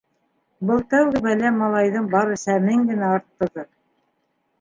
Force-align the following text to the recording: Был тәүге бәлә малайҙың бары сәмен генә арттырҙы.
Был 0.69 0.79
тәүге 0.93 1.19
бәлә 1.25 1.51
малайҙың 1.57 2.07
бары 2.13 2.39
сәмен 2.45 2.87
генә 2.89 3.11
арттырҙы. 3.19 3.67